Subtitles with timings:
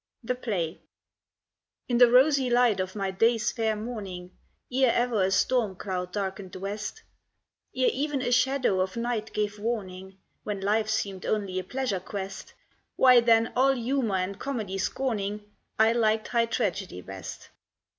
[0.23, 0.79] THE PLAY
[1.87, 4.31] In the rosy light of my day's fair morning,
[4.73, 7.03] Ere ever a storm cloud darkened the west,
[7.75, 12.55] Ere even a shadow of night gave warning When life seemed only a pleasure quest,
[12.95, 15.43] Why then all humour and comedy scorning
[15.77, 17.49] I liked high tragedy best.